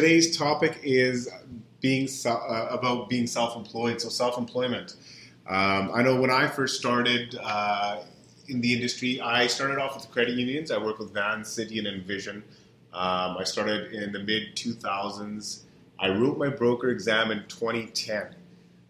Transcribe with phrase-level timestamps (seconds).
[0.00, 1.28] today's topic is
[1.80, 4.00] being uh, about being self-employed.
[4.00, 4.94] So self-employment.
[5.48, 8.02] Um, I know when I first started uh,
[8.46, 10.70] in the industry, I started off with credit unions.
[10.70, 12.44] I worked with Vancity, and Envision.
[12.92, 15.62] Um, I started in the mid 2000s.
[15.98, 18.36] I wrote my broker exam in 2010.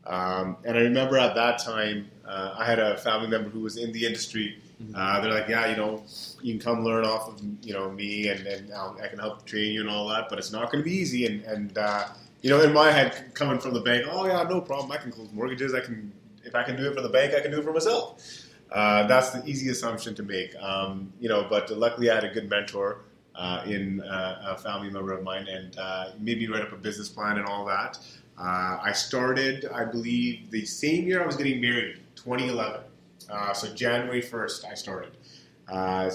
[0.06, 3.78] Um, and I remember at that time, uh, I had a family member who was
[3.78, 4.58] in the industry.
[4.94, 6.04] Uh, they're like, yeah, you know,
[6.40, 9.72] you can come learn off of you know me, and, and I can help train
[9.72, 11.26] you and all that, but it's not going to be easy.
[11.26, 12.08] And, and uh,
[12.42, 14.92] you know, in my head, coming from the bank, oh yeah, no problem.
[14.92, 15.74] I can close mortgages.
[15.74, 16.12] I can,
[16.44, 18.22] if I can do it for the bank, I can do it for myself.
[18.70, 20.54] Uh, that's the easy assumption to make.
[20.56, 23.00] Um, you know, but luckily I had a good mentor
[23.34, 26.76] uh, in uh, a family member of mine, and uh, made me write up a
[26.76, 27.98] business plan and all that.
[28.40, 32.82] I started, I believe, the same year I was getting married, 2011.
[33.30, 35.16] Uh, so January 1st, I started.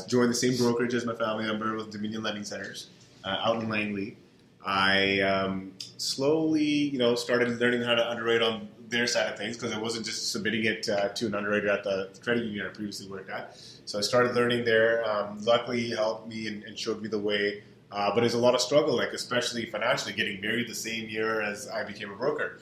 [0.07, 2.89] joined the same brokerage as my family member with Dominion Lending Centers
[3.25, 4.17] out in Langley.
[4.65, 9.57] I um, slowly, you know, started learning how to underwrite on their side of things
[9.57, 12.69] because I wasn't just submitting it uh, to an underwriter at the credit union I
[12.69, 13.57] previously worked at.
[13.85, 15.03] So I started learning there.
[15.09, 17.63] Um, luckily, he helped me and, and, showed me the way.
[17.91, 21.41] Uh, but there's a lot of struggle, like especially financially, getting married the same year
[21.41, 22.59] as I became a broker.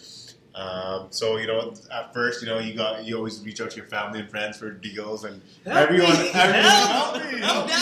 [0.53, 3.77] Um, so you know, at first, you know, you got you always reach out to
[3.77, 7.67] your family and friends for deals, and help everyone, me, everyone, help, help me, help
[7.67, 7.73] me.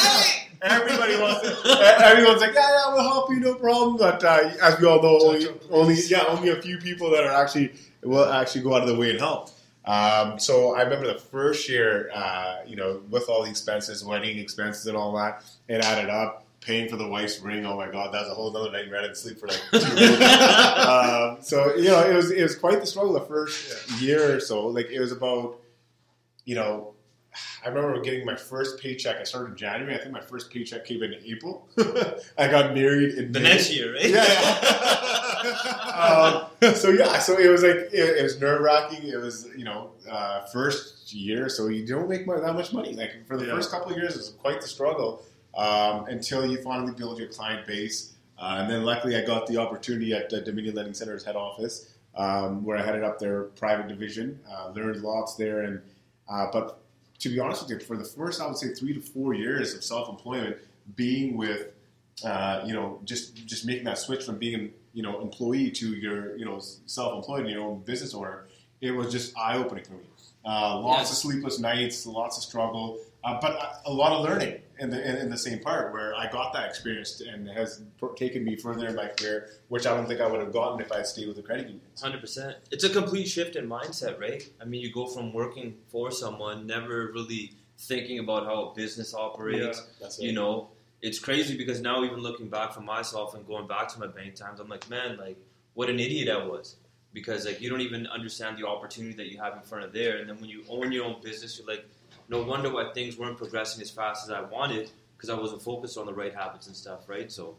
[0.61, 1.57] Everybody wants it.
[1.65, 3.97] Everyone's like, yeah, yeah, we'll help you, no problem.
[3.97, 7.31] But uh, as we all know, only, only, yeah, only a few people that are
[7.31, 9.51] actually will actually go out of the way and help.
[9.85, 14.37] Um, so I remember the first year, uh, you know, with all the expenses, wedding
[14.37, 16.45] expenses, and all that, it added up.
[16.61, 18.99] Paying for the wife's ring, oh my god, that was a whole other nightmare.
[18.99, 20.21] I didn't sleep for like two weeks.
[20.85, 24.39] um, so you know, it was it was quite the struggle the first year or
[24.39, 24.67] so.
[24.67, 25.61] Like it was about,
[26.43, 26.95] you know,
[27.63, 29.17] I remember getting my first paycheck.
[29.17, 29.95] I started in January.
[29.95, 31.67] I think my first paycheck came in April.
[32.37, 33.49] I got married in the May.
[33.49, 34.09] next year, right?
[34.09, 34.25] Yeah.
[35.43, 36.49] yeah.
[36.61, 39.07] um, so yeah, so it was like it, it was nerve wracking.
[39.07, 42.93] It was you know uh, first year, so you don't make that much money.
[42.93, 43.53] Like for the yeah.
[43.53, 45.23] first couple of years, it was quite the struggle
[45.55, 48.13] um, until you finally build your client base.
[48.37, 52.63] Uh, and then luckily, I got the opportunity at Dominion Lending Center's head office, um,
[52.63, 54.39] where I headed up their private division.
[54.49, 55.81] Uh, learned lots there, and
[56.29, 56.79] uh, but
[57.19, 59.73] to be honest with you, for the first, I would say, three to four years
[59.73, 60.55] of self-employment,
[60.95, 61.67] being with,
[62.23, 65.95] uh, you know, just just making that switch from being, an, you know, employee to
[65.95, 68.45] your, you know, self-employed and your own business owner,
[68.79, 70.05] it was just eye-opening for me.
[70.45, 71.11] Uh, lots yes.
[71.11, 75.17] of sleepless nights, lots of struggle, uh, but a lot of learning in the in,
[75.17, 77.81] in, the same part where I got that experience and has
[78.15, 80.91] taken me further in my career, which I don't think I would have gotten if
[80.91, 81.81] I had stayed with the credit union.
[82.01, 82.57] Hundred percent.
[82.71, 84.47] It's a complete shift in mindset, right?
[84.61, 89.13] I mean, you go from working for someone, never really thinking about how a business
[89.13, 89.85] operates.
[90.01, 90.69] Yeah, you know,
[91.01, 94.35] it's crazy because now even looking back for myself and going back to my bank
[94.35, 95.37] times, I'm like, man, like
[95.73, 96.77] what an idiot I was.
[97.11, 100.19] Because like you don't even understand the opportunity that you have in front of there,
[100.19, 101.85] and then when you own your own business, you're like,
[102.27, 105.97] no wonder why things weren't progressing as fast as I wanted because I wasn't focused
[105.97, 107.31] on the right habits and stuff, right?
[107.31, 107.57] So.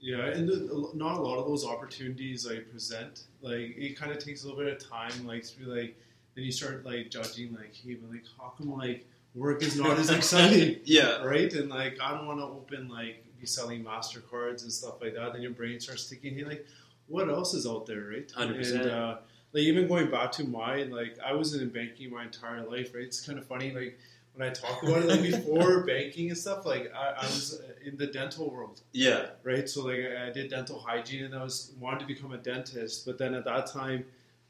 [0.00, 3.24] Yeah, and the, not a lot of those opportunities like present.
[3.42, 5.96] Like it kind of takes a little bit of time, like to be like,
[6.34, 9.98] then you start like judging, like, hey, but like, how come like work is not
[9.98, 10.80] as exciting?
[10.84, 11.52] yeah, right.
[11.52, 15.32] And like, I don't want to open like be selling Mastercards and stuff like that.
[15.32, 16.66] Then your brain starts thinking, hey, like,
[17.08, 18.30] what else is out there, right?
[18.30, 18.86] Hundred percent.
[18.86, 19.16] Uh,
[19.52, 23.04] like even going back to my like I was in banking my entire life, right?
[23.04, 23.98] It's kind of funny, like
[24.34, 27.96] when I talk about it, like before banking and stuff, like I, I, was in
[27.96, 28.82] the dental world.
[28.92, 29.26] Yeah.
[29.42, 29.68] Right.
[29.68, 33.18] So like I did dental hygiene, and I was wanted to become a dentist, but
[33.18, 34.04] then at that time,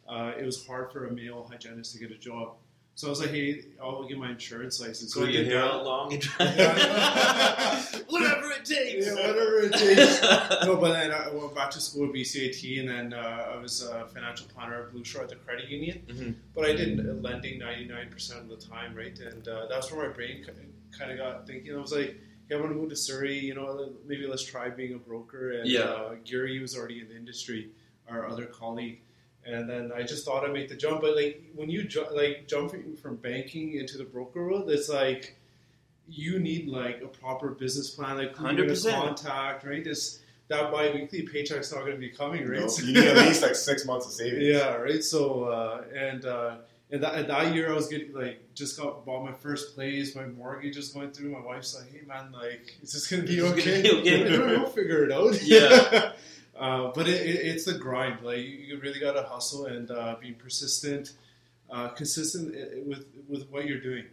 [0.09, 2.55] uh, it was hard for a male hygienist to get a job.
[2.99, 5.15] So I was like, hey, I'll get my insurance license.
[5.15, 6.25] So I your hair out long and
[8.09, 9.07] whatever it takes.
[9.07, 10.21] Yeah, whatever it takes.
[10.67, 13.85] no, but then I went back to school at BCIT, and then uh, I was
[13.85, 16.03] a financial planner at BlueShore at the credit union.
[16.09, 16.31] Mm-hmm.
[16.57, 19.17] But I did lending 99% of the time, right?
[19.17, 20.45] And uh, that's where my brain
[20.99, 21.77] kind of got thinking.
[21.77, 22.17] I was like,
[22.51, 23.39] yeah, I want to move to Surrey.
[23.39, 25.53] You know, maybe let's try being a broker.
[25.53, 25.83] And yeah.
[25.83, 27.71] uh, Gary was already in the industry,
[28.09, 29.03] our other colleague
[29.49, 31.01] and then I just thought I'd make the jump.
[31.01, 35.37] But like when you ju- like jumping from banking into the broker world, it's like
[36.07, 39.83] you need like a proper business plan, like who you're going to contact, right?
[39.85, 42.61] This that biweekly paycheck's not going to be coming, right?
[42.61, 44.45] No, you need at least like six months of savings.
[44.45, 45.03] Yeah, right.
[45.03, 46.57] So uh, and uh,
[46.91, 50.15] and that, and that year I was getting like just got bought my first place.
[50.15, 51.31] My mortgage is going through.
[51.31, 53.83] My wife's like, "Hey man, like, is this going to be okay?
[53.83, 54.57] Gonna be okay.
[54.57, 56.13] we'll figure it out." Yeah.
[56.59, 58.23] Uh, but it, it, it's the grind.
[58.23, 61.13] Like you really got to hustle and uh, be persistent,
[61.71, 62.55] uh, consistent
[62.87, 64.05] with with what you're doing.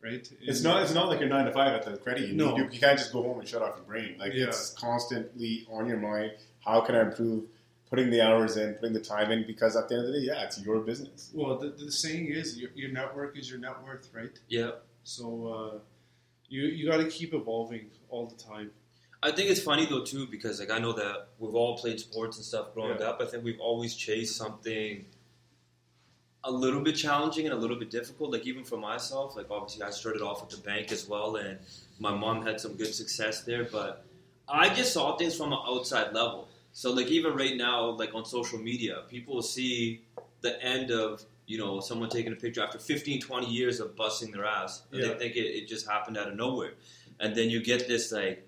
[0.00, 0.28] Right?
[0.40, 0.82] It's not.
[0.82, 2.36] It's not like you're nine to five at the credit union.
[2.36, 2.56] No.
[2.56, 4.16] You, you, can't just go home and shut off your brain.
[4.18, 4.46] Like yeah.
[4.46, 6.32] it's constantly on your mind.
[6.64, 7.46] how can I improve
[7.90, 10.26] putting the hours in, putting the time in, because at the end of the day,
[10.26, 11.30] yeah, it's your business.
[11.32, 14.38] Well, the, the saying is your, your network is your net worth, right?
[14.48, 14.72] Yeah.
[15.04, 15.78] So uh,
[16.48, 18.70] you you got to keep evolving all the time.
[19.22, 22.36] I think it's funny though too because like I know that we've all played sports
[22.36, 23.08] and stuff growing Yeah.
[23.10, 23.20] up.
[23.20, 25.04] I think we've always chased something
[26.44, 28.30] a little bit challenging and a little bit difficult.
[28.32, 31.58] Like even for myself, like obviously I started off at the bank as well, and
[31.98, 33.64] my mom had some good success there.
[33.64, 34.04] But
[34.48, 36.46] I just saw things from an outside level.
[36.72, 40.02] So like even right now, like on social media, people see
[40.42, 44.30] the end of you know someone taking a picture after 15, 20 years of busting
[44.30, 45.08] their ass, and Yeah.
[45.08, 46.74] they think it, it just happened out of nowhere,
[47.18, 48.46] and then you get this like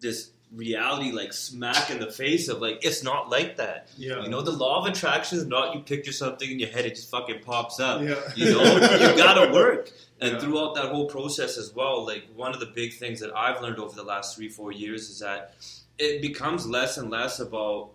[0.00, 3.88] this reality like smack in the face of like it's not like that.
[3.96, 4.22] Yeah.
[4.22, 6.96] You know, the law of attraction is not you picture something in your head, it
[6.96, 8.02] just fucking pops up.
[8.02, 8.16] Yeah.
[8.34, 8.80] You know, you
[9.16, 9.90] gotta work.
[10.20, 10.38] And Yeah.
[10.40, 13.78] throughout that whole process as well, like one of the big things that I've learned
[13.78, 15.54] over the last three, four years is that
[15.98, 17.90] it becomes less and less about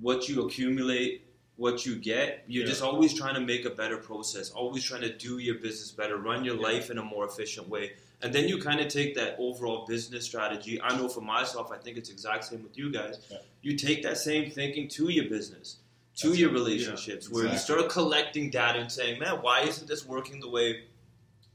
[0.00, 1.22] what you accumulate,
[1.56, 2.44] what you get.
[2.48, 2.70] You're Yeah.
[2.70, 6.16] just always trying to make a better process, always trying to do your business better,
[6.16, 6.62] run your Yeah.
[6.62, 7.92] life in a more efficient way.
[8.22, 10.80] And then you kind of take that overall business strategy.
[10.80, 13.18] I know for myself, I think it's exact same with you guys.
[13.30, 13.38] Yeah.
[13.62, 15.76] You take that same thinking to your business,
[16.16, 20.06] to That's your relationships, where you start collecting data and saying, "Man, why isn't this
[20.06, 20.84] working the way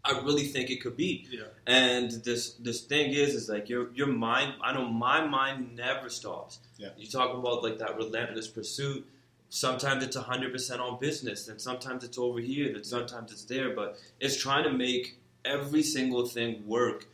[0.06, 1.46] I really think it could be?" Yeah.
[1.66, 4.54] And this this thing is, is like your your mind.
[4.64, 6.60] I know my mind never stops.
[6.78, 6.90] Yeah.
[6.96, 9.08] You talk about like that relentless pursuit.
[9.50, 13.74] Sometimes it's hundred percent on business, and sometimes it's over here, and sometimes it's there.
[13.76, 17.08] But it's trying to make every single thing work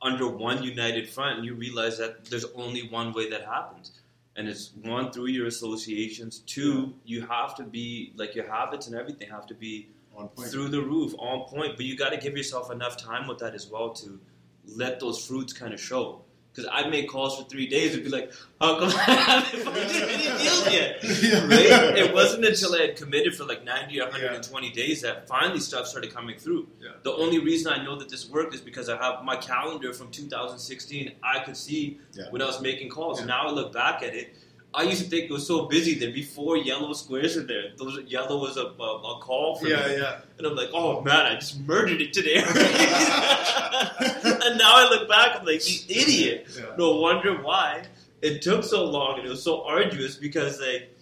[0.00, 3.92] under one united front, and you realize that there's only one way that happens.
[4.34, 6.38] And it's one through your associations.
[6.46, 10.48] Two, you have to be like your habits and everything have to be On point.
[10.48, 11.76] through the roof, on point.
[11.76, 14.18] But you got to give yourself enough time with that as well to
[14.66, 16.22] let those fruits kind of show.
[16.54, 20.02] Because I'd make calls for three days and be like, "How come I haven't fucking
[20.02, 21.02] any deals yet?"
[21.48, 21.96] Right?
[21.98, 25.00] It wasn't until I had committed for like ninety or one hundred and twenty days
[25.00, 26.68] that finally stuff started coming through.
[26.78, 26.90] Yeah.
[27.04, 30.10] The only reason I know that this worked is because I have my calendar from
[30.10, 31.12] 2016.
[31.22, 32.24] I could see Yeah.
[32.30, 33.20] when I was making calls.
[33.20, 33.26] Yeah.
[33.26, 34.36] Now I look back at it.
[34.74, 37.98] I used to think it was so busy that before yellow squares in there, those
[38.06, 39.96] yellow was a, a, a call for Yeah, me.
[39.98, 40.20] yeah.
[40.38, 42.36] And I'm like, oh man, I just murdered it today.
[44.52, 46.46] and now I look back, I'm like, you idiot.
[46.56, 46.76] Yeah.
[46.78, 47.84] No wonder why
[48.20, 50.96] it took so long and it was so arduous because like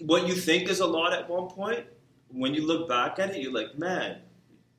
[0.00, 1.84] what you think is a lot at one point,
[2.28, 4.18] when you look back at it, you're like, man,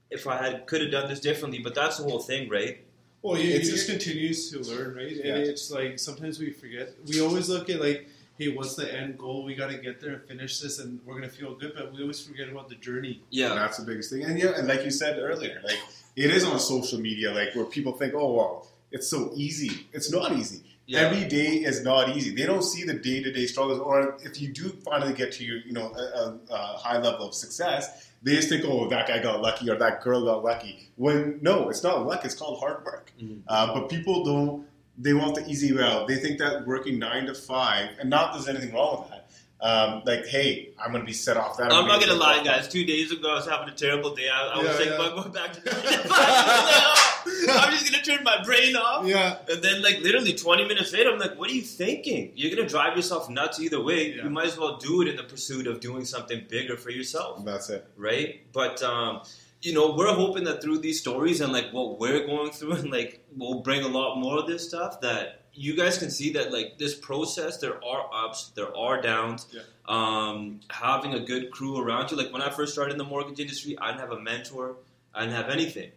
[0.09, 1.59] if I had could have done this differently.
[1.59, 2.85] But that's the whole thing, right?
[3.21, 5.11] Well, you, it just continues to learn, right?
[5.11, 5.35] Yeah.
[5.35, 6.89] And it's like sometimes we forget.
[7.07, 8.07] We always look at like,
[8.43, 9.43] hey, what's the end goal?
[9.43, 11.73] We got to get there and finish this, and we're gonna feel good.
[11.75, 13.23] But we always forget about the journey.
[13.29, 13.55] Yeah.
[13.55, 14.23] That's the biggest thing.
[14.23, 15.79] And yeah, and like you said earlier, like
[16.15, 19.87] it is on social media, like where people think, oh well, it's so easy.
[19.93, 20.63] It's not easy.
[20.85, 20.99] Yeah.
[20.99, 22.35] Every day is not easy.
[22.35, 25.43] They don't see the day to day struggles, or if you do finally get to
[25.45, 29.23] your, you know, a, a, high level of success, they just think, oh, that guy
[29.23, 30.89] got lucky or that girl got lucky.
[30.97, 32.25] When no, it's not luck.
[32.25, 33.13] It's called hard work.
[33.21, 33.43] Mhm.
[33.47, 34.67] Uh, but people don't.
[34.97, 36.07] They want the easy route.
[36.07, 39.19] They think that working nine to five, and not there's anything wrong with that.
[39.61, 41.71] Um, like, hey, I'm going to be set off that.
[41.71, 42.67] I'm not gonna lie, off guys.
[42.67, 44.27] Two days ago, I was having a terrible day.
[44.29, 45.07] I, I was Yeah, thinking yeah.
[45.07, 47.65] about going back to nine to five.
[47.65, 49.07] I'm just gonna turn my brain off.
[49.07, 49.37] Yeah.
[49.49, 52.33] And then, like, literally 20 minutes later, I'm like, what are you thinking?
[52.35, 54.13] You're going to drive yourself nuts either way.
[54.13, 54.23] Yeah.
[54.25, 57.43] You might as well do it in the pursuit of doing something bigger for yourself,
[57.45, 57.87] that's it.
[57.95, 58.41] right?
[58.51, 59.21] But, um,
[59.63, 62.91] you know, we're hoping that through these stories and, like, what we're going through, and,
[62.91, 66.51] like, we'll bring a lot more of this stuff that you guys can see that,
[66.51, 69.47] like, this process, there are ups, there are downs.
[69.51, 69.61] Yeah.
[69.87, 72.17] Um, having a good crew around you.
[72.17, 74.77] Like, when I first started in the mortgage industry, I didn't have a mentor,
[75.13, 75.91] I didn't have anything.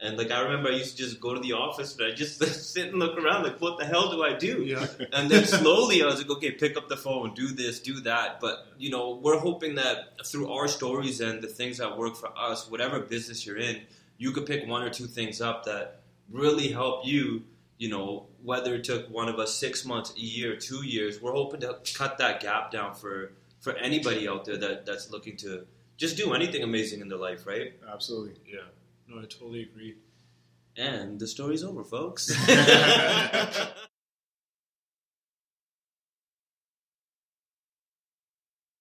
[0.00, 2.38] And like I remember, I used to just go to the office and I just
[2.72, 4.62] sit and look around, like, what the hell do I do?
[4.62, 4.86] Yeah.
[5.12, 8.40] And then slowly, I was like, okay, pick up the phone, do this, do that.
[8.40, 12.30] But you know, we're hoping that through our stories and the things that work for
[12.36, 13.82] us, whatever business you're in,
[14.18, 17.42] you could pick one or two things up that really help you.
[17.78, 21.32] You know, whether it took one of us six months, a year, two years, we're
[21.32, 25.66] hoping to cut that gap down for for anybody out there that that's looking to
[25.96, 27.72] just do anything amazing in their life, right?
[27.90, 28.34] Absolutely.
[28.46, 28.60] Yeah.
[29.08, 29.96] No, I totally agree.
[30.76, 32.30] And the story's over, folks.